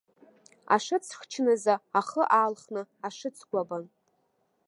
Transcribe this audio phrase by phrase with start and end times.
[0.75, 3.83] Ашыц хчныза ахы аалхны, ашыц гәабан.